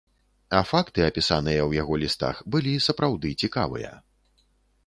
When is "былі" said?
2.57-2.73